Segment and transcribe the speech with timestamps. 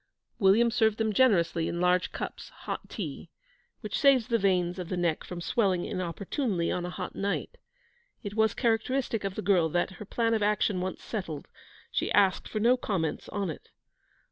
[0.39, 3.29] William served them generously, in large cups, hot tea,
[3.81, 7.59] which saves the veins of the neck from swelling inopportunely on a hot night.
[8.23, 11.47] It was characteristic of the girl that, her plan of action once settled,
[11.91, 13.69] she asked for no comments on it.